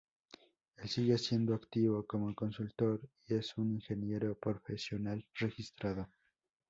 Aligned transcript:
Él 0.77 0.89
sigue 0.89 1.15
siendo 1.19 1.53
activo 1.53 2.07
como 2.07 2.33
consultor 2.33 3.07
y 3.27 3.35
es 3.35 3.55
un 3.59 3.73
ingeniero 3.75 4.33
profesional 4.33 5.23
registrado. 5.35 6.07